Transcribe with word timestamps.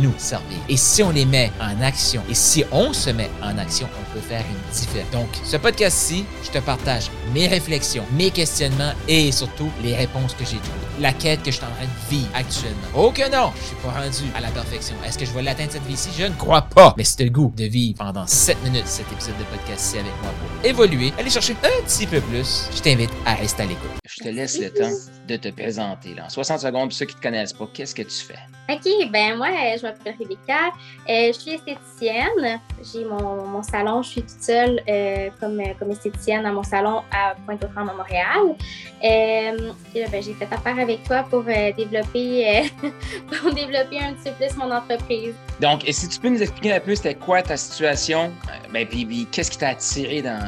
nous 0.00 0.14
servir. 0.18 0.58
Et 0.68 0.76
si 0.76 1.02
on 1.02 1.10
les 1.10 1.24
met 1.24 1.50
en 1.60 1.80
action, 1.82 2.22
et 2.28 2.34
si 2.34 2.64
on 2.72 2.92
se 2.92 3.10
met 3.10 3.30
en 3.42 3.56
action, 3.58 3.88
on 4.00 4.14
peut 4.14 4.20
faire 4.20 4.44
une 4.50 4.74
différence. 4.74 5.10
Donc, 5.12 5.28
ce 5.44 5.56
podcast-ci, 5.56 6.24
je 6.42 6.50
te 6.50 6.58
partage 6.58 7.10
mes 7.34 7.46
réflexions, 7.46 8.04
mes 8.12 8.30
questionnements 8.30 8.92
et 9.08 9.30
surtout 9.32 9.70
les 9.82 9.94
réponses 9.94 10.34
que 10.34 10.44
j'ai 10.44 10.58
trouvées. 10.58 11.00
La 11.00 11.12
quête 11.12 11.42
que 11.42 11.50
je 11.50 11.56
suis 11.56 11.64
en 11.64 11.70
train 11.70 11.84
de 11.84 12.10
vivre 12.10 12.28
actuellement. 12.34 12.88
Oh 12.94 13.10
que 13.10 13.30
non, 13.30 13.52
je 13.60 13.66
suis 13.66 13.76
pas 13.76 13.90
rendu 13.90 14.24
à 14.34 14.40
la 14.40 14.50
perfection. 14.50 14.94
Est-ce 15.06 15.18
que 15.18 15.24
je 15.24 15.32
vais 15.32 15.42
l'atteindre 15.42 15.72
cette 15.72 15.86
vie-ci? 15.86 16.10
Je 16.16 16.24
ne 16.24 16.34
crois 16.34 16.62
pas. 16.62 16.94
Mais 16.96 17.04
c'est 17.04 17.24
le 17.24 17.30
goût 17.30 17.52
de 17.56 17.64
vivre 17.64 17.98
pendant 17.98 18.26
7 18.26 18.62
minutes 18.64 18.86
cet 18.86 19.10
épisode 19.12 19.38
de 19.38 19.44
podcast-ci 19.44 19.98
avec 19.98 20.12
moi 20.22 20.32
pour 20.32 20.68
évoluer, 20.68 21.12
aller 21.18 21.30
chercher 21.30 21.56
un 21.62 21.84
petit 21.84 22.06
peu 22.06 22.20
plus. 22.20 22.68
Je 22.74 22.80
t'invite 22.80 23.10
à 23.24 23.34
rester 23.34 23.62
à 23.62 23.66
l'écoute. 23.66 23.90
Je 24.06 24.24
te 24.24 24.28
laisse 24.28 24.58
le 24.58 24.70
temps 24.70 24.90
de 25.28 25.36
te 25.36 25.48
présenter. 25.48 26.14
Là. 26.14 26.24
En 26.26 26.28
60 26.28 26.60
secondes, 26.60 26.88
pour 26.88 26.92
ceux 26.92 27.06
qui 27.06 27.14
ne 27.14 27.18
te 27.18 27.22
connaissent 27.22 27.52
pas, 27.52 27.68
qu'est-ce 27.72 27.94
que 27.94 28.02
tu 28.02 28.24
fais? 28.26 28.38
OK, 28.70 29.10
ben 29.10 29.36
moi, 29.36 29.48
je 29.76 29.82
m'appelle 29.82 30.14
Rebecca. 30.18 30.68
Euh, 31.08 31.32
je 31.32 31.38
suis 31.40 31.50
esthéticienne. 31.52 32.60
J'ai 32.92 33.04
mon, 33.04 33.44
mon, 33.46 33.62
salon. 33.64 34.00
Je 34.02 34.10
suis 34.10 34.22
toute 34.22 34.40
seule 34.40 34.80
euh, 34.88 35.28
comme, 35.40 35.60
comme 35.78 35.90
esthéticienne 35.90 36.46
à 36.46 36.52
mon 36.52 36.62
salon 36.62 37.02
à 37.10 37.34
Pointe-aux-Trembles 37.46 37.90
à 37.90 37.94
Montréal. 37.94 38.56
Euh, 39.02 39.72
et 39.94 40.04
ben, 40.06 40.22
j'ai 40.22 40.34
fait 40.34 40.48
affaire 40.52 40.78
avec 40.78 41.02
toi 41.02 41.24
pour 41.28 41.42
développer 41.42 42.70
pour 43.42 43.52
développer 43.52 43.98
un 43.98 44.12
petit 44.12 44.30
peu 44.30 44.46
plus 44.46 44.56
mon 44.56 44.70
entreprise. 44.70 45.34
Donc, 45.60 45.82
si 45.90 46.08
tu 46.08 46.20
peux 46.20 46.28
nous 46.28 46.42
expliquer 46.42 46.74
un 46.74 46.80
peu 46.80 46.94
c'était 46.94 47.16
quoi 47.16 47.42
ta 47.42 47.56
situation, 47.56 48.30
ben, 48.72 48.86
puis, 48.86 49.04
puis 49.04 49.26
qu'est-ce 49.32 49.50
qui 49.50 49.58
t'a 49.58 49.70
attiré 49.70 50.22
dans, 50.22 50.40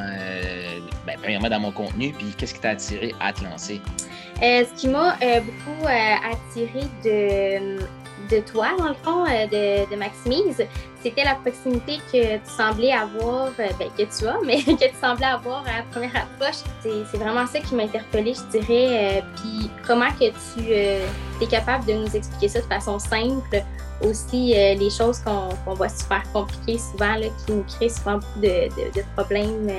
ben, 1.05 1.17
premièrement 1.21 1.49
dans 1.49 1.59
mon 1.59 1.71
contenu, 1.71 2.13
puis 2.13 2.27
qu'est-ce 2.37 2.53
qui 2.53 2.61
t'a 2.61 2.69
attiré 2.69 3.13
à 3.19 3.33
te 3.33 3.43
lancer? 3.43 3.81
ce 4.39 4.73
qui 4.73 4.89
m'a 4.89 5.15
beaucoup 5.15 5.87
attiré 5.87 6.81
de 7.05 7.79
de 8.29 8.39
toi, 8.39 8.69
dans 8.77 8.89
le 8.89 8.95
fond, 8.95 9.25
euh, 9.25 9.47
de, 9.47 9.91
de 9.91 9.95
Maximise, 9.97 10.65
c'était 11.01 11.23
la 11.23 11.35
proximité 11.35 11.97
que 12.11 12.35
tu 12.35 12.49
semblais 12.57 12.91
avoir, 12.91 13.47
euh, 13.59 13.67
ben, 13.79 13.89
que 13.97 14.03
tu 14.03 14.27
as, 14.27 14.37
mais 14.45 14.57
que 14.63 14.71
tu 14.71 14.95
semblais 15.01 15.25
avoir 15.25 15.63
à 15.67 15.79
la 15.79 15.83
première 15.91 16.15
approche. 16.15 16.63
C'est 16.81 17.17
vraiment 17.17 17.45
ça 17.47 17.59
qui 17.59 17.75
m'a 17.75 17.83
interpellée, 17.83 18.33
je 18.33 18.59
dirais. 18.59 19.19
Euh, 19.19 19.21
puis 19.35 19.69
comment 19.85 20.09
que 20.11 20.29
tu 20.29 20.71
es 20.71 21.47
capable 21.49 21.85
de 21.85 21.93
nous 21.93 22.15
expliquer 22.15 22.47
ça 22.47 22.61
de 22.61 22.65
façon 22.65 22.99
simple? 22.99 23.63
Aussi, 24.01 24.53
les 24.53 24.89
choses 24.89 25.19
qu'on 25.19 25.73
voit 25.75 25.87
super 25.87 26.23
compliquées 26.33 26.77
souvent, 26.77 27.15
là, 27.15 27.27
qui 27.45 27.53
nous 27.53 27.63
créent 27.63 27.87
souvent 27.87 28.15
beaucoup 28.15 28.39
de, 28.39 28.47
de, 28.47 28.99
de 28.99 29.03
problèmes 29.15 29.69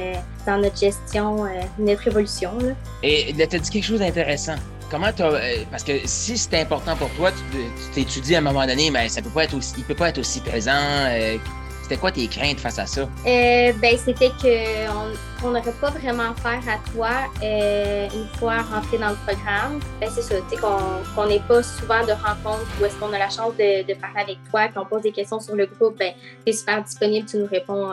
dans 0.46 0.56
notre 0.56 0.78
gestion, 0.78 1.44
notre 1.78 2.06
évolution. 2.06 2.52
Là. 2.58 2.72
Et 3.02 3.34
tu 3.34 3.42
as 3.42 3.46
dit 3.46 3.70
quelque 3.70 3.84
chose 3.84 3.98
d'intéressant 3.98 4.54
comment 4.90 5.10
euh, 5.20 5.64
parce 5.70 5.84
que 5.84 5.92
si 6.04 6.36
c'est 6.36 6.60
important 6.60 6.96
pour 6.96 7.10
toi, 7.10 7.30
tu 7.32 7.90
t'étudies 7.92 8.34
à 8.34 8.38
un 8.38 8.42
moment 8.42 8.66
donné, 8.66 8.90
mais 8.90 9.08
ça 9.08 9.22
peut 9.22 9.30
pas 9.30 9.44
être 9.44 9.54
aussi, 9.54 9.74
il 9.78 9.84
peut 9.84 9.94
pas 9.94 10.08
être 10.08 10.18
aussi 10.18 10.40
présent. 10.40 10.72
Euh, 10.74 11.36
c'était 11.82 11.98
quoi 11.98 12.10
tes 12.10 12.26
craintes 12.28 12.60
face 12.60 12.78
à 12.78 12.86
ça? 12.86 13.02
Euh, 13.02 13.72
ben, 13.74 13.98
c'était 14.02 14.30
qu'on 14.40 15.50
n'aurait 15.50 15.74
pas 15.82 15.90
vraiment 15.90 16.30
affaire 16.30 16.62
à 16.66 16.78
toi 16.90 17.10
une 17.42 18.26
fois 18.38 18.62
rentré 18.62 18.96
dans 18.96 19.10
le 19.10 19.16
programme. 19.26 19.80
Ben, 20.00 20.08
c'est 20.10 20.22
ça, 20.22 20.36
tu 20.48 20.56
sais, 20.56 20.62
qu'on 20.62 21.26
n'ait 21.26 21.42
pas 21.46 21.62
souvent 21.62 22.00
de 22.06 22.12
rencontres 22.12 22.66
où 22.80 22.86
est-ce 22.86 22.96
qu'on 22.96 23.12
a 23.12 23.18
la 23.18 23.28
chance 23.28 23.52
de, 23.58 23.94
parler 24.00 24.20
avec 24.20 24.38
toi, 24.48 24.68
qu'on 24.68 24.86
pose 24.86 25.02
des 25.02 25.12
questions 25.12 25.40
sur 25.40 25.56
le 25.56 25.66
groupe, 25.66 25.98
ben, 25.98 26.14
tu 26.46 26.52
es 26.52 26.56
super 26.56 26.82
disponible, 26.82 27.28
tu 27.28 27.36
nous 27.36 27.48
réponds, 27.48 27.92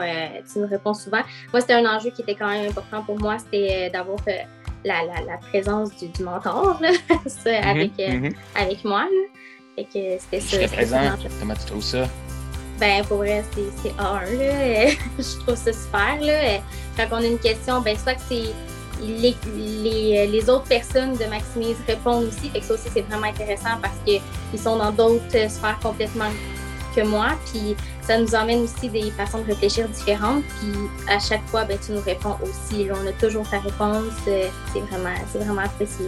tu 0.52 0.59
nous 0.59 0.68
réponds 0.68 0.94
souvent. 0.94 1.22
Moi, 1.52 1.59
c'était 1.59 1.73
un 1.73 1.85
enjeu 1.85 2.12
qui 2.12 2.22
était 2.22 2.35
quand 2.35 2.47
même 2.47 2.69
important 2.69 3.03
pour 3.03 3.19
moi, 3.19 3.40
c'était 3.40 3.90
d'avoir 3.90 4.19
la, 4.84 5.03
la, 5.03 5.22
la 5.22 5.38
présence 5.38 5.96
du, 5.97 6.08
du 6.08 6.24
mentor 6.24 6.80
là, 6.81 6.90
ça, 7.28 7.52
mhm, 7.52 7.68
avec, 7.68 7.92
euh, 8.00 8.14
mhm. 8.14 8.34
avec 8.56 8.84
moi. 8.84 9.02
Là. 9.03 9.28
Fait 9.75 9.84
que 9.86 10.19
c'était 10.19 10.68
ça. 10.68 10.75
présent, 10.75 11.00
comment 11.40 11.53
tu 11.53 11.66
trouves 11.66 11.84
ça? 11.84 12.08
Ben, 12.80 13.06
pour 13.06 13.18
vrai, 13.18 13.44
c'est 13.84 13.90
A1. 13.91 14.38
Là. 14.38 14.91
je 15.18 15.40
trouve 15.44 15.56
ça 15.56 15.72
super. 15.72 16.20
Là. 16.20 16.59
Quand 16.97 17.08
on 17.12 17.24
a 17.24 17.25
une 17.25 17.40
question, 17.40 17.80
ben, 17.81 17.96
soit 17.97 18.16
que 18.16 18.22
c'est 18.28 18.53
les, 19.02 19.36
les, 19.56 20.28
les, 20.28 20.50
autres 20.50 20.68
personnes 20.68 21.14
de 21.14 21.25
Maximise 21.25 21.78
répondent 21.88 22.25
aussi. 22.25 22.50
Fait 22.50 22.59
que 22.59 22.66
ça 22.66 22.74
aussi, 22.75 22.90
c'est 22.94 23.02
vraiment 23.02 23.28
intéressant 23.28 23.78
parce 23.81 23.96
qu'ils 24.06 24.59
sont 24.59 24.78
dans 24.78 24.91
d'autres 24.91 25.50
sphères 25.50 25.80
complètement 25.81 26.30
que 26.96 27.02
moi. 27.02 27.29
Puis 27.52 27.75
ça 28.02 28.18
nous 28.18 28.34
emmène 28.35 28.62
aussi 28.62 28.90
des 28.90 29.12
façons 29.12 29.40
de 29.40 29.46
réfléchir 29.46 29.88
différentes. 29.90 30.44
Puis 30.59 30.72
à 31.07 31.19
chaque 31.19 31.44
fois, 31.47 31.63
ben, 31.66 31.78
tu 31.84 31.91
nous 31.94 32.02
réponds 32.02 32.35
aussi. 32.44 32.88
on 32.91 33.07
a 33.07 33.12
toujours 33.13 33.50
ta 33.50 33.59
réponse. 33.59 34.13
Euh, 34.28 34.47
c'est 34.74 34.79
vraiment, 34.79 35.16
vraiment 35.34 35.62
apprécié. 35.62 36.06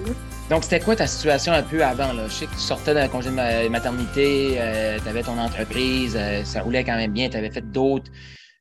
Donc, 0.50 0.64
c'était 0.64 0.80
quoi 0.80 0.96
ta 0.96 1.08
situation 1.08 1.54
un 1.54 1.64
peu 1.64 1.84
avant? 1.84 2.12
Là? 2.14 2.28
Je 2.28 2.34
sais 2.34 2.46
que 2.46 2.52
tu 2.52 2.60
sortais 2.60 2.94
d'un 2.94 3.08
congé 3.08 3.30
de 3.30 3.70
maternité, 3.70 4.56
euh, 4.58 5.00
tu 5.02 5.08
avais 5.08 5.24
ton 5.24 5.38
entreprise, 5.38 6.18
euh, 6.20 6.44
ça 6.44 6.62
roulait 6.62 6.84
quand 6.84 6.98
même 6.98 7.14
bien, 7.14 7.30
tu 7.30 7.38
avais 7.38 7.52
fait 7.52 7.72
d'autres 7.72 8.12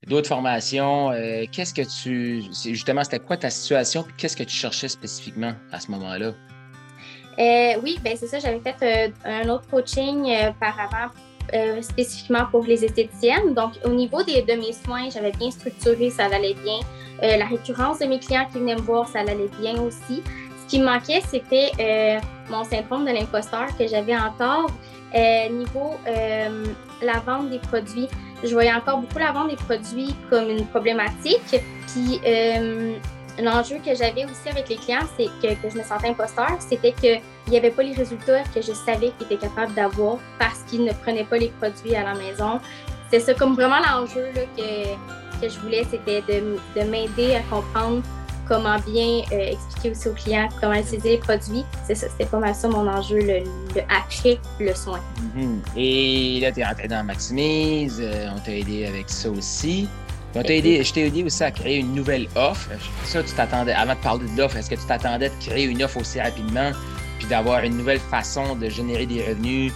d'autres 0.07 0.29
formations. 0.29 1.13
qu'est-ce 1.53 1.73
que 1.73 1.83
tu. 1.83 2.43
Justement, 2.53 3.05
c'était 3.05 3.21
quoi 3.21 3.37
ta 3.37 3.51
situation? 3.51 4.05
Qu'est-ce 4.17 4.37
que 4.37 4.43
tu 4.43 4.55
cherchais 4.55 4.89
spécifiquement 4.89 5.53
à 5.71 5.79
ce 5.79 5.93
moment-là? 5.93 6.33
oui, 7.83 7.99
ben 8.03 8.17
c'est 8.17 8.27
ça. 8.27 8.41
J'avais 8.41 8.61
fait 8.61 9.13
un 9.25 9.49
autre 9.49 9.69
coaching 9.69 10.27
par 10.59 10.77
avant 10.81 11.13
euh, 11.55 11.83
spécifiquement 11.83 12.47
pour 12.51 12.65
les 12.65 12.85
esthéticiennes. 12.85 13.55
Donc, 13.55 13.73
au 13.85 13.91
niveau 13.91 14.23
des, 14.23 14.43
de 14.43 14.53
mes 14.55 14.73
soins, 14.73 15.09
j'avais 15.11 15.33
bien 15.33 15.51
structuré, 15.51 16.11
ça 16.11 16.27
allait 16.27 16.55
bien. 16.55 16.81
Euh, 17.23 17.37
la 17.37 17.47
récurrence 17.47 17.99
de 17.99 18.07
mes 18.07 18.19
clients 18.19 18.47
qui 18.51 18.59
venaient 18.59 18.77
me 18.77 18.81
voir, 18.81 19.09
ça 19.09 19.21
allait 19.21 19.51
bien 19.61 19.81
aussi. 19.83 20.23
Ce 20.63 20.71
qui 20.71 20.81
me 20.81 20.87
manquait, 20.87 21.23
c'était 21.27 21.71
euh, 21.79 22.21
mon 22.51 22.65
syndrome 22.65 23.05
de 23.05 23.13
l'imposteur 23.13 23.67
que 23.77 23.87
j'avais 23.87 24.17
encore. 24.17 24.71
niveau 25.51 25.95
la 27.03 27.19
vente 27.27 27.51
des 27.51 27.59
produits, 27.59 28.09
je 28.43 28.53
voyais 28.53 28.73
encore 28.73 28.99
beaucoup 28.99 29.19
la 29.19 29.33
vente 29.33 29.51
des 29.51 29.57
produits 29.57 30.15
comme 30.31 30.49
une 30.49 30.67
problématique. 30.67 31.61
Puis, 31.89 32.21
l'enjeu 33.39 33.77
que 33.85 33.95
j'avais 33.95 34.25
aussi 34.25 34.49
avec 34.51 34.69
les 34.69 34.77
clients, 34.77 35.07
c'est 35.17 35.29
que, 35.43 35.69
je 35.69 35.79
me 35.79 35.83
sentais 35.83 36.09
imposteur, 36.09 36.51
c'était 36.61 36.93
qu'il 36.93 37.21
n'y 37.49 37.57
avait 37.57 37.71
pas 37.71 37.83
les 37.83 37.95
résultats 37.95 38.43
que 38.55 38.61
je 38.61 38.73
savais 38.73 39.13
qu'ils 39.19 39.27
étaient 39.27 39.49
capables 39.49 39.75
d'avoir 39.75 40.19
parce 40.39 40.61
qu'ils 40.69 40.85
ne 40.85 40.93
prenaient 40.93 41.25
pas 41.25 41.39
les 41.39 41.49
produits 41.49 41.95
à 41.95 42.05
la 42.05 42.15
maison. 42.15 42.61
C'est 43.11 43.21
ça, 43.21 43.35
comme 43.35 43.55
vraiment 43.55 43.79
l'enjeu 43.79 44.29
que, 44.57 45.41
que 45.41 45.49
je 45.49 45.59
voulais, 45.61 45.85
c'était 45.91 46.23
de, 46.23 46.57
de 46.77 46.89
m'aider 46.89 47.35
à 47.35 47.41
comprendre 47.55 48.03
comment 48.49 48.79
bien 48.81 49.23
euh, 49.33 49.53
expliquer 49.53 49.91
aussi 49.91 50.09
aux 50.09 50.13
clients 50.13 50.49
comment 50.61 50.75
utiliser 50.75 51.11
les 51.11 51.19
produits. 51.19 51.65
C'est 51.87 51.95
ça, 51.95 52.09
c'était 52.09 52.29
pas 52.29 52.39
mal 52.39 52.55
ça 52.55 52.69
mon 52.69 52.87
enjeu, 52.87 53.19
le, 53.19 53.43
après 53.89 54.39
le 54.61 54.75
soin. 54.75 55.01
Mm-hmm. 55.37 55.59
Et 55.77 56.41
là, 56.41 56.53
tu 56.53 56.61
es 56.61 56.65
rentré 56.65 56.89
dans 56.89 57.05
Maximise, 57.05 58.01
euh, 58.03 58.29
on 58.35 58.39
t'a 58.41 58.55
aidé 58.55 58.87
avec 58.87 59.09
ça 59.09 59.31
aussi 59.31 59.89
aidé, 60.41 60.83
je 60.83 60.93
t'ai 60.93 61.07
aidé 61.07 61.23
aussi 61.23 61.43
à 61.43 61.51
créer 61.51 61.79
une 61.79 61.95
nouvelle 61.95 62.29
offre. 62.35 62.69
Ça, 63.05 63.23
tu 63.23 63.33
t'attendais, 63.33 63.73
avant 63.73 63.95
de 63.95 64.01
parler 64.01 64.27
de 64.29 64.37
l'offre, 64.37 64.57
est-ce 64.57 64.71
que 64.71 64.75
tu 64.75 64.87
t'attendais 64.87 65.29
de 65.29 65.35
créer 65.45 65.65
une 65.65 65.83
offre 65.83 65.99
aussi 65.99 66.21
rapidement, 66.21 66.73
puis 67.19 67.29
d'avoir 67.29 67.63
une 67.65 67.77
nouvelle 67.77 68.01
façon 68.01 68.57
de 68.57 68.69
générer 68.69 69.07
des 69.07 69.23
revenus, 69.23 69.73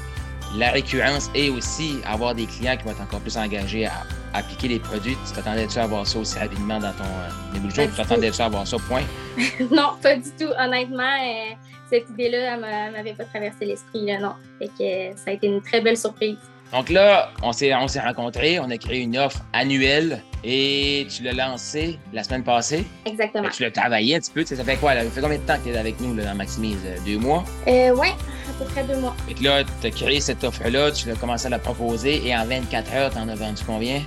la 0.56 0.70
récurrence 0.70 1.30
et 1.34 1.50
aussi 1.50 1.96
avoir 2.06 2.34
des 2.34 2.46
clients 2.46 2.76
qui 2.76 2.84
vont 2.84 2.92
être 2.92 3.02
encore 3.02 3.20
plus 3.20 3.36
engagés 3.36 3.86
à, 3.86 4.04
appliquer 4.32 4.68
les 4.68 4.78
produits? 4.78 5.16
Tu 5.26 5.32
t'attendais-tu 5.34 5.78
à 5.78 5.84
avoir 5.84 6.06
ça 6.06 6.18
aussi 6.18 6.38
rapidement 6.38 6.78
dans 6.78 6.92
ton 6.92 7.04
euh, 7.04 7.86
Tu 7.88 7.96
t'attendais-tu 7.96 8.40
à 8.40 8.46
avoir 8.46 8.66
ça, 8.66 8.76
point? 8.78 9.02
non, 9.70 9.92
pas 10.02 10.16
du 10.16 10.30
tout. 10.38 10.50
Honnêtement, 10.58 11.02
euh, 11.02 11.54
cette 11.90 12.08
idée-là, 12.10 12.54
elle 12.54 12.92
m'avait 12.92 13.14
pas 13.14 13.24
traversé 13.24 13.64
l'esprit, 13.64 14.04
non. 14.04 14.34
Fait 14.58 14.68
que 14.68 14.82
euh, 14.82 15.16
ça 15.16 15.30
a 15.30 15.32
été 15.32 15.46
une 15.46 15.62
très 15.62 15.80
belle 15.80 15.96
surprise. 15.96 16.36
Donc 16.72 16.90
là, 16.90 17.30
on 17.42 17.52
s'est, 17.52 17.74
on 17.74 17.86
s'est 17.86 18.00
rencontrés, 18.00 18.58
on 18.58 18.70
a 18.70 18.76
créé 18.76 19.00
une 19.00 19.16
offre 19.16 19.38
annuelle 19.52 20.22
et 20.48 21.06
tu 21.10 21.24
l'as 21.24 21.32
lancée 21.32 21.98
la 22.12 22.22
semaine 22.22 22.44
passée? 22.44 22.86
Exactement. 23.04 23.48
tu 23.50 23.64
l'as 23.64 23.70
travaillé 23.72 24.14
un 24.14 24.20
petit 24.20 24.30
peu. 24.30 24.44
Ça 24.44 24.62
fait 24.62 24.76
quoi? 24.76 24.94
Là? 24.94 25.02
Ça 25.02 25.10
fait 25.10 25.20
combien 25.20 25.38
de 25.38 25.42
temps 25.42 25.56
que 25.58 25.64
tu 25.64 25.70
es 25.70 25.76
avec 25.76 26.00
nous 26.00 26.14
là, 26.14 26.24
dans 26.24 26.36
Maximise? 26.36 26.78
Euh, 26.86 26.96
deux 27.04 27.18
mois? 27.18 27.44
Euh, 27.66 27.92
oui, 27.96 28.08
à 28.10 28.52
peu 28.56 28.64
près 28.66 28.84
deux 28.84 28.96
mois. 28.96 29.16
Et 29.28 29.42
là, 29.42 29.64
tu 29.80 29.86
as 29.88 29.90
créé 29.90 30.20
cette 30.20 30.44
offre-là, 30.44 30.92
tu 30.92 31.08
l'as 31.08 31.16
commencé 31.16 31.46
à 31.46 31.50
la 31.50 31.58
proposer 31.58 32.24
et 32.24 32.36
en 32.36 32.46
24 32.46 32.94
heures, 32.94 33.10
tu 33.10 33.18
en 33.18 33.28
as 33.28 33.34
vendu 33.34 33.60
combien? 33.66 34.02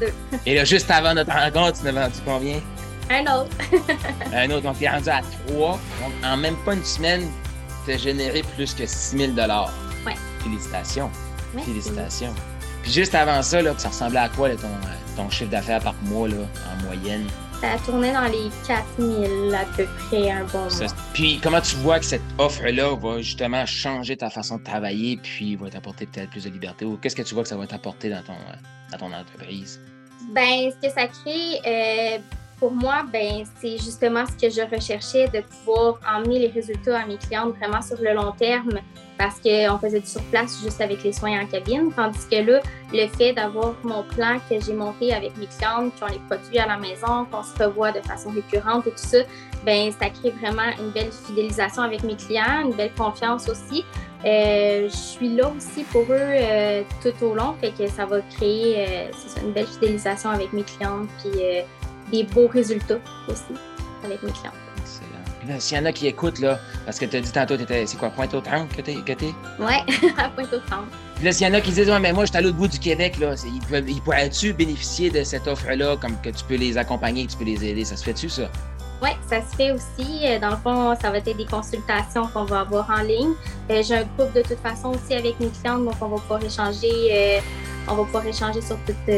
Deux. 0.00 0.12
et 0.46 0.54
là, 0.54 0.64
juste 0.64 0.90
avant 0.90 1.14
notre 1.14 1.30
rencontre, 1.32 1.80
tu 1.80 1.86
en 1.88 1.96
as 1.96 2.08
vendu 2.08 2.18
combien? 2.24 2.60
Un 3.10 3.22
autre. 3.32 3.56
un 4.34 4.50
autre. 4.50 4.62
Donc, 4.62 4.78
tu 4.78 4.84
es 4.84 4.88
rendu 4.88 5.08
à 5.10 5.20
trois. 5.46 5.78
Donc, 6.02 6.12
en 6.24 6.36
même 6.36 6.56
pas 6.64 6.74
une 6.74 6.84
semaine, 6.84 7.28
tu 7.84 7.92
as 7.92 7.98
généré 7.98 8.42
plus 8.56 8.74
que 8.74 8.84
6 8.84 9.16
000 9.16 9.32
Oui. 10.04 10.12
Félicitations. 10.42 11.10
Félicitations. 11.64 12.34
Puis 12.84 12.92
juste 12.92 13.14
avant 13.14 13.40
ça, 13.40 13.62
là, 13.62 13.72
ça 13.78 13.88
ressemblait 13.88 14.18
à 14.18 14.28
quoi 14.28 14.50
ton, 14.50 14.68
ton 15.16 15.30
chiffre 15.30 15.50
d'affaires 15.50 15.80
par 15.80 15.94
mois 16.02 16.28
là, 16.28 16.36
en 16.70 16.84
moyenne? 16.84 17.24
Ça 17.62 17.78
tournait 17.86 18.12
dans 18.12 18.26
les 18.26 18.50
4000 18.66 19.54
à 19.54 19.64
peu 19.74 19.86
près 19.86 20.30
un 20.30 20.44
bon 20.44 20.64
mois. 20.64 20.94
Puis 21.14 21.40
comment 21.42 21.62
tu 21.62 21.76
vois 21.76 21.98
que 21.98 22.04
cette 22.04 22.20
offre-là 22.36 22.94
va 22.94 23.22
justement 23.22 23.64
changer 23.64 24.18
ta 24.18 24.28
façon 24.28 24.58
de 24.58 24.64
travailler 24.64 25.16
puis 25.16 25.56
va 25.56 25.70
t'apporter 25.70 26.04
peut-être 26.04 26.28
plus 26.28 26.44
de 26.44 26.50
liberté 26.50 26.84
ou 26.84 26.98
qu'est-ce 26.98 27.16
que 27.16 27.22
tu 27.22 27.32
vois 27.32 27.44
que 27.44 27.48
ça 27.48 27.56
va 27.56 27.66
t'apporter 27.66 28.10
dans 28.10 28.20
ton, 28.20 28.36
dans 28.92 28.98
ton 28.98 29.14
entreprise? 29.14 29.80
Ben, 30.34 30.70
ce 30.70 30.86
que 30.86 30.92
ça 30.92 31.06
crée, 31.06 31.60
euh, 31.66 32.18
pour 32.58 32.72
moi, 32.72 33.04
ben, 33.12 33.44
c'est 33.60 33.78
justement 33.78 34.24
ce 34.26 34.32
que 34.32 34.52
je 34.52 34.62
recherchais, 34.74 35.28
de 35.28 35.40
pouvoir 35.40 35.98
emmener 36.08 36.38
les 36.38 36.48
résultats 36.48 37.00
à 37.00 37.06
mes 37.06 37.16
clients 37.16 37.50
vraiment 37.50 37.82
sur 37.82 38.00
le 38.00 38.14
long 38.14 38.32
terme 38.32 38.80
parce 39.16 39.40
qu'on 39.40 39.78
faisait 39.78 40.00
du 40.00 40.06
surplace 40.06 40.60
juste 40.62 40.80
avec 40.80 41.02
les 41.04 41.12
soins 41.12 41.42
en 41.42 41.46
cabine. 41.46 41.92
Tandis 41.94 42.26
que 42.28 42.36
là, 42.36 42.60
le 42.92 43.06
fait 43.08 43.32
d'avoir 43.32 43.74
mon 43.84 44.02
plan 44.02 44.38
que 44.48 44.60
j'ai 44.60 44.72
monté 44.72 45.12
avec 45.12 45.36
mes 45.36 45.46
clientes, 45.46 45.94
qui 45.94 46.02
ont 46.02 46.08
les 46.08 46.20
produits 46.28 46.58
à 46.58 46.66
la 46.66 46.76
maison, 46.76 47.24
qu'on 47.30 47.42
se 47.42 47.62
revoit 47.62 47.92
de 47.92 48.00
façon 48.00 48.30
récurrente 48.30 48.86
et 48.86 48.90
tout 48.90 48.96
ça, 48.96 49.18
ben 49.64 49.92
ça 49.92 50.10
crée 50.10 50.30
vraiment 50.30 50.70
une 50.78 50.90
belle 50.90 51.12
fidélisation 51.12 51.82
avec 51.82 52.02
mes 52.02 52.16
clients, 52.16 52.62
une 52.64 52.74
belle 52.74 52.92
confiance 52.96 53.48
aussi. 53.48 53.84
Euh, 54.24 54.88
je 54.88 54.96
suis 54.96 55.28
là 55.28 55.52
aussi 55.54 55.84
pour 55.84 56.02
eux 56.04 56.06
euh, 56.10 56.82
tout 57.02 57.24
au 57.24 57.34
long, 57.34 57.54
fait 57.60 57.72
que 57.72 57.86
ça 57.88 58.06
va 58.06 58.20
créer 58.22 58.86
euh, 58.88 59.10
une 59.42 59.52
belle 59.52 59.66
fidélisation 59.66 60.30
avec 60.30 60.52
mes 60.54 60.62
clientes, 60.62 61.08
puis 61.20 61.40
des 62.14 62.24
beaux 62.24 62.46
résultats 62.48 62.98
aussi 63.28 63.42
avec 64.04 64.22
mes 64.22 64.30
clientes. 64.30 64.54
S'il 65.58 65.76
y 65.76 65.80
en 65.80 65.84
a 65.84 65.92
qui 65.92 66.06
écoutent, 66.06 66.38
là, 66.38 66.58
parce 66.86 66.98
que 66.98 67.04
tu 67.04 67.16
as 67.16 67.20
dit 67.20 67.30
tantôt, 67.30 67.56
c'est 67.58 67.98
quoi, 67.98 68.08
Pointe-aux-Trembles 68.08 68.74
que 68.74 68.80
tu 68.80 68.92
es? 68.92 69.34
Oui, 69.58 69.74
à 70.16 70.30
Pointe-aux-Trembles. 70.30 70.88
Puis 71.16 71.24
là, 71.24 71.32
s'il 71.32 71.46
y 71.46 71.50
en 71.50 71.54
a 71.54 71.60
qui 71.60 71.70
disent, 71.70 71.90
ouais, 71.90 72.00
mais 72.00 72.14
moi, 72.14 72.24
je 72.24 72.30
suis 72.30 72.38
à 72.38 72.40
l'autre 72.40 72.56
bout 72.56 72.66
du 72.66 72.78
Québec, 72.78 73.18
là, 73.18 73.34
ils, 73.44 73.90
ils 73.90 74.00
pourraient-tu 74.00 74.54
bénéficier 74.54 75.10
de 75.10 75.22
cette 75.22 75.46
offre-là, 75.46 75.96
comme 75.96 76.18
que 76.22 76.30
tu 76.30 76.44
peux 76.44 76.56
les 76.56 76.78
accompagner, 76.78 77.26
que 77.26 77.32
tu 77.32 77.36
peux 77.36 77.44
les 77.44 77.62
aider? 77.62 77.84
Ça 77.84 77.96
se 77.96 78.04
fait-tu, 78.04 78.30
ça? 78.30 78.50
Oui, 79.02 79.10
ça 79.28 79.42
se 79.42 79.54
fait 79.54 79.72
aussi. 79.72 80.20
Euh, 80.24 80.38
dans 80.38 80.50
le 80.50 80.56
fond, 80.56 80.96
ça 81.00 81.10
va 81.10 81.18
être 81.18 81.36
des 81.36 81.44
consultations 81.44 82.26
qu'on 82.28 82.44
va 82.44 82.60
avoir 82.60 82.88
en 82.90 83.02
ligne. 83.02 83.32
Euh, 83.70 83.82
j'ai 83.82 83.96
un 83.96 84.04
groupe 84.16 84.32
de 84.32 84.40
toute 84.40 84.60
façon 84.60 84.92
aussi 84.92 85.12
avec 85.12 85.38
mes 85.40 85.48
clientes, 85.48 85.84
donc 85.84 85.94
on 86.00 86.08
va 86.08 86.16
pouvoir 86.16 86.42
échanger, 86.42 86.90
euh, 87.12 87.40
on 87.86 87.96
va 87.96 88.04
pouvoir 88.04 88.26
échanger 88.26 88.62
sur 88.62 88.78
toutes, 88.86 89.14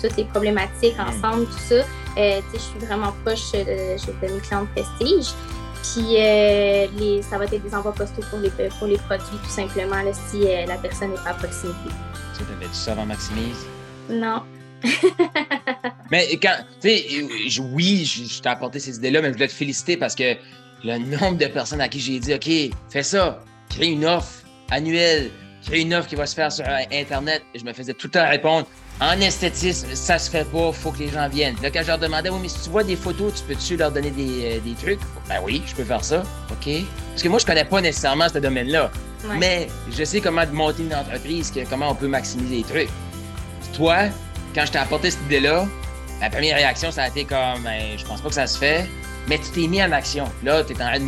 toutes 0.00 0.16
les 0.16 0.24
problématiques 0.24 0.96
mm. 0.96 1.08
ensemble, 1.08 1.44
tout 1.44 1.58
ça. 1.58 1.84
Je 2.16 2.58
suis 2.58 2.78
vraiment 2.80 3.12
proche 3.24 3.52
de, 3.52 3.64
de 3.64 4.34
mes 4.34 4.40
clientes 4.40 4.68
prestige. 4.74 5.34
Puis 5.82 6.16
euh, 6.16 6.86
les, 6.98 7.22
ça 7.22 7.38
va 7.38 7.44
être 7.44 7.62
des 7.62 7.74
envois 7.74 7.94
postaux 7.94 8.22
pour 8.30 8.40
les, 8.40 8.50
pour 8.50 8.86
les 8.86 8.98
produits, 8.98 9.38
tout 9.42 9.50
simplement, 9.50 10.02
si 10.12 10.46
euh, 10.46 10.66
la 10.66 10.76
personne 10.76 11.10
n'est 11.10 11.16
pas 11.16 11.30
à 11.30 11.34
proximité. 11.34 11.90
Tu 12.36 12.44
ça 12.72 12.92
avant 12.92 13.06
Maximise? 13.06 13.66
Non. 14.10 14.42
mais 16.10 16.28
quand, 16.40 16.56
tu 16.80 16.88
sais, 16.88 17.60
oui, 17.72 18.04
je, 18.04 18.40
t'ai 18.40 18.48
apporté 18.48 18.78
ces 18.78 18.96
idées-là, 18.96 19.22
mais 19.22 19.28
je 19.28 19.32
voulais 19.34 19.48
te 19.48 19.52
féliciter 19.52 19.96
parce 19.96 20.14
que 20.14 20.36
le 20.84 20.98
nombre 20.98 21.38
de 21.38 21.46
personnes 21.46 21.80
à 21.80 21.88
qui 21.88 22.00
j'ai 22.00 22.20
dit, 22.20 22.34
OK, 22.34 22.76
fais 22.90 23.02
ça, 23.02 23.40
crée 23.68 23.88
une 23.88 24.04
offre 24.04 24.44
annuelle, 24.70 25.30
crée 25.64 25.80
une 25.80 25.94
offre 25.94 26.08
qui 26.08 26.14
va 26.14 26.26
se 26.26 26.34
faire 26.34 26.52
sur 26.52 26.64
Internet, 26.92 27.42
je 27.54 27.64
me 27.64 27.72
faisais 27.72 27.94
tout 27.94 28.06
le 28.06 28.12
temps 28.12 28.28
répondre, 28.28 28.66
en 29.00 29.20
esthétisme, 29.20 29.94
ça 29.94 30.18
se 30.18 30.28
fait 30.30 30.44
pas, 30.44 30.72
faut 30.72 30.90
que 30.90 30.98
les 30.98 31.08
gens 31.08 31.28
viennent. 31.28 31.56
Là, 31.62 31.70
quand 31.70 31.82
je 31.82 31.88
leur 31.88 31.98
demandais, 31.98 32.30
oui, 32.30 32.38
mais 32.42 32.48
si 32.48 32.62
tu 32.64 32.70
vois 32.70 32.82
des 32.82 32.96
photos, 32.96 33.32
tu 33.34 33.42
peux-tu 33.44 33.76
leur 33.76 33.92
donner 33.92 34.10
des, 34.10 34.56
euh, 34.56 34.60
des, 34.60 34.74
trucs? 34.74 35.00
Ben 35.28 35.36
oui, 35.44 35.62
je 35.66 35.74
peux 35.74 35.84
faire 35.84 36.02
ça. 36.02 36.22
OK? 36.50 36.68
Parce 37.10 37.22
que 37.22 37.28
moi, 37.28 37.38
je 37.38 37.46
connais 37.46 37.64
pas 37.64 37.80
nécessairement 37.80 38.28
ce 38.28 38.38
domaine-là. 38.38 38.90
Mais 39.38 39.68
je 39.90 40.04
sais 40.04 40.20
comment 40.20 40.44
monter 40.52 40.82
une 40.84 40.94
entreprise, 40.94 41.52
comment 41.68 41.90
on 41.90 41.94
peut 41.94 42.08
maximiser 42.08 42.56
les 42.56 42.62
trucs. 42.62 42.88
Toi, 43.74 44.04
quand 44.54 44.64
je 44.66 44.72
t'ai 44.72 44.78
apporté 44.78 45.10
cette 45.10 45.22
idée-là, 45.24 45.66
la 46.20 46.30
première 46.30 46.56
réaction, 46.56 46.90
ça 46.90 47.04
a 47.04 47.08
été 47.08 47.24
comme, 47.24 47.62
ben, 47.62 47.96
je 47.96 48.04
pense 48.04 48.20
pas 48.20 48.28
que 48.28 48.34
ça 48.34 48.46
se 48.46 48.58
fait. 48.58 48.88
Mais 49.28 49.38
tu 49.38 49.50
t'es 49.50 49.66
mis 49.66 49.82
en 49.82 49.92
action. 49.92 50.24
Là, 50.42 50.64
tu 50.64 50.72
es 50.72 50.76
en 50.76 50.86
train 50.86 51.00
de 51.00 51.06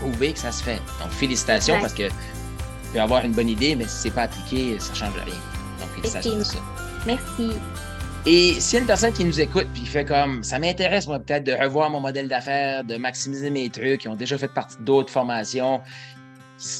prouver 0.00 0.32
que 0.32 0.38
ça 0.38 0.52
se 0.52 0.62
fait. 0.62 0.80
Donc, 1.00 1.10
félicitations 1.10 1.78
parce 1.80 1.92
que 1.92 2.08
tu 2.08 2.12
peux 2.92 3.00
avoir 3.00 3.24
une 3.24 3.32
bonne 3.32 3.48
idée, 3.48 3.74
mais 3.74 3.84
si 3.84 3.96
c'est 4.02 4.10
pas 4.10 4.22
appliqué, 4.22 4.78
ça 4.78 4.94
change 4.94 5.14
rien. 5.24 5.34
Donc, 5.80 5.90
félicitations 5.94 6.36
pour 6.36 6.46
ça. 6.46 6.58
Merci. 7.08 7.52
Et 8.26 8.60
s'il 8.60 8.74
y 8.74 8.76
a 8.76 8.80
une 8.80 8.86
personne 8.86 9.14
qui 9.14 9.24
nous 9.24 9.40
écoute 9.40 9.66
puis 9.72 9.86
fait 9.86 10.04
comme 10.04 10.44
ça 10.44 10.58
m'intéresse 10.58 11.06
moi 11.06 11.18
peut-être 11.18 11.44
de 11.44 11.52
revoir 11.52 11.88
mon 11.88 12.00
modèle 12.00 12.28
d'affaires, 12.28 12.84
de 12.84 12.96
maximiser 12.96 13.48
mes 13.48 13.70
trucs, 13.70 14.02
qui 14.02 14.08
ont 14.08 14.14
déjà 14.14 14.36
fait 14.36 14.52
partie 14.52 14.76
d'autres 14.80 15.10
formations, 15.10 15.80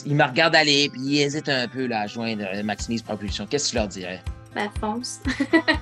ils 0.04 0.14
me 0.14 0.24
regardent 0.24 0.56
aller 0.56 0.90
puis 0.90 1.00
ils 1.02 1.22
hésitent 1.22 1.48
un 1.48 1.66
peu 1.66 1.86
là, 1.86 2.02
à 2.02 2.06
joindre 2.06 2.44
euh, 2.52 2.62
Maximise 2.62 3.00
Propulsion. 3.00 3.46
Qu'est-ce 3.46 3.68
que 3.68 3.70
tu 3.70 3.76
leur 3.76 3.88
dirais? 3.88 4.20
Ben, 4.54 4.68
fonce. 4.78 5.20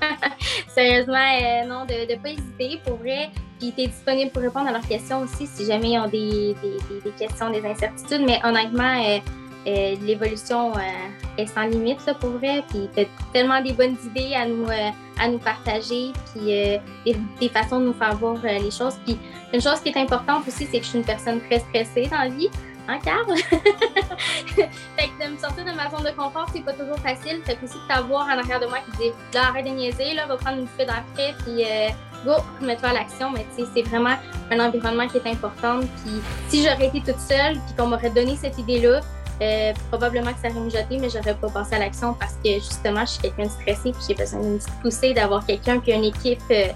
Sérieusement, 0.69 1.17
euh, 1.17 1.67
non, 1.67 1.85
de 1.85 2.13
ne 2.13 2.17
pas 2.17 2.29
hésiter 2.29 2.81
pour 2.85 2.99
vrai. 2.99 3.31
Puis 3.59 3.73
tu 3.75 3.83
es 3.83 3.87
disponible 3.89 4.31
pour 4.31 4.43
répondre 4.43 4.69
à 4.69 4.73
leurs 4.73 4.87
questions 4.87 5.23
aussi 5.23 5.49
si 5.49 5.67
jamais 5.67 5.93
ils 5.93 5.99
ont 5.99 6.09
des, 6.09 6.55
des, 7.03 7.11
questions, 7.19 7.51
des 7.51 7.67
incertitudes. 7.67 8.23
Mais 8.25 8.39
honnêtement, 8.45 9.03
euh, 9.05 9.19
euh, 9.67 9.97
l'évolution 10.01 10.73
euh, 10.77 10.81
est 11.39 11.47
sans 11.47 11.65
limite 11.65 12.05
là, 12.07 12.15
pour 12.15 12.31
vrai. 12.31 12.63
Puis 12.69 12.89
tu 12.95 13.01
as 13.01 13.05
tellement 13.33 13.61
des 13.61 13.73
bonnes 13.73 13.97
idées 14.05 14.35
à 14.35 14.47
nous, 14.47 14.65
euh, 14.67 14.91
à 15.21 15.29
nous 15.29 15.39
partager, 15.39 16.13
puis 16.33 16.47
des, 17.41 17.49
façons 17.49 17.81
de 17.81 17.87
nous 17.87 17.93
faire 17.93 18.15
voir 18.17 18.37
les 18.43 18.71
choses. 18.71 18.97
Puis 19.05 19.19
une 19.53 19.61
chose 19.61 19.81
qui 19.81 19.89
est 19.89 19.97
importante 19.97 20.47
aussi, 20.47 20.67
c'est 20.71 20.79
que 20.79 20.85
je 20.85 20.91
suis 20.91 20.99
une 20.99 21.05
personne 21.05 21.41
très 21.49 21.61
stressée 21.61 22.09
dans 22.09 22.19
la 22.19 22.29
vie. 22.29 22.51
Hein, 22.89 23.01
Carl? 23.05 23.27
fait 23.37 24.69
que 25.09 25.27
de 25.27 25.33
me 25.33 25.39
sortir 25.39 25.65
de 25.65 25.73
ma 25.73 25.91
zone 25.91 26.05
de 26.05 26.17
confort, 26.17 26.49
c'est 26.53 26.65
pas 26.65 26.73
toujours 26.73 26.99
facile. 26.99 27.43
Fait 27.45 27.57
que 27.57 27.65
aussi 27.65 27.75
de 27.75 27.89
t'avoir 27.89 28.27
en 28.27 28.39
arrière 28.39 28.61
de 28.61 28.67
moi 28.67 28.79
qui 28.79 28.97
dit 28.99 29.13
là, 29.35 29.49
arrête 29.49 29.65
de 29.65 29.71
niaiser, 29.71 30.15
là, 30.15 30.27
va 30.27 30.37
prendre 30.37 30.59
une 30.59 30.67
bouffée 30.67 30.87
d'après, 30.87 31.35
puis 31.45 31.65
go, 32.25 32.35
remets-toi 32.61 32.91
à 32.91 32.93
l'action. 32.93 33.33
Mais 33.33 33.45
tu 33.57 33.65
sais, 33.65 33.71
c'est 33.75 33.83
vraiment 33.83 34.15
un 34.53 34.61
environnement 34.61 35.09
qui 35.09 35.17
est 35.17 35.27
important. 35.27 35.81
Puis 35.81 36.21
si 36.49 36.63
j'aurais 36.63 36.87
été 36.87 37.01
toute 37.01 37.19
seule, 37.19 37.55
puis 37.55 37.75
qu'on 37.77 37.89
m'aurait 37.89 38.11
donné 38.11 38.37
cette 38.37 38.57
idée-là, 38.57 39.01
euh, 39.43 39.73
probablement 39.91 40.33
que 40.33 40.41
ça 40.43 40.49
aurait 40.49 40.61
mijoté, 40.61 40.99
mais 40.99 41.11
j'aurais 41.11 41.35
pas 41.35 41.49
pensé 41.49 41.75
à 41.75 41.79
l'action 41.79 42.15
parce 42.15 42.35
que 42.45 42.55
justement, 42.55 43.01
je 43.01 43.13
suis 43.13 43.23
quelqu'un 43.23 43.45
de 43.45 43.51
stressé 43.51 43.93
puis 43.93 44.03
j'ai 44.09 44.15
besoin 44.15 44.41
d'une 44.41 44.59
petite 44.59 44.81
poussée, 44.83 45.15
d'avoir 45.15 45.45
quelqu'un 45.45 45.81
qui 45.81 45.93
a 45.93 45.97
une 45.97 46.05
équipe, 46.05 46.41
euh, 46.51 46.69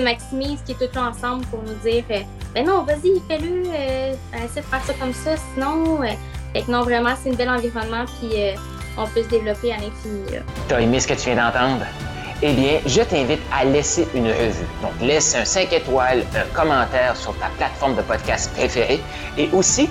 maximise, 0.00 0.60
qui 0.64 0.72
est 0.72 0.74
tout 0.76 0.82
le 0.82 0.88
temps 0.88 1.08
ensemble 1.08 1.44
pour 1.46 1.60
nous 1.60 1.74
dire 1.82 2.04
euh, 2.12 2.20
ben 2.54 2.64
non, 2.64 2.84
vas-y, 2.84 3.20
fais-le, 3.26 3.64
euh, 3.66 4.14
essaie 4.44 4.60
de 4.60 4.66
faire 4.66 4.84
ça 4.84 4.92
comme 4.94 5.12
ça, 5.12 5.34
sinon. 5.54 5.98
Fait 6.52 6.62
que 6.62 6.70
non, 6.70 6.82
vraiment, 6.82 7.14
c'est 7.20 7.30
un 7.30 7.34
bel 7.34 7.50
environnement 7.50 8.04
puis 8.20 8.30
on 8.96 9.06
peut 9.08 9.24
se 9.24 9.28
développer 9.28 9.72
à 9.72 9.76
l'infini. 9.76 10.24
T'as 10.68 10.80
aimé 10.80 11.00
ce 11.00 11.08
que 11.08 11.14
tu 11.14 11.30
viens 11.30 11.36
d'entendre? 11.36 11.84
Eh 12.40 12.52
bien, 12.52 12.78
je 12.86 13.00
t'invite 13.02 13.40
à 13.52 13.64
laisser 13.64 14.06
une 14.14 14.28
revue. 14.28 14.66
Donc, 14.80 14.92
laisse 15.00 15.34
un 15.34 15.44
5 15.44 15.72
étoiles, 15.72 16.24
un 16.36 16.54
commentaire 16.54 17.16
sur 17.16 17.36
ta 17.38 17.48
plateforme 17.56 17.96
de 17.96 18.02
podcast 18.02 18.52
préférée 18.54 19.00
et 19.36 19.48
aussi 19.52 19.90